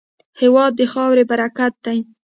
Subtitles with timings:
[0.41, 1.99] هېواد د خاورې برکت دی.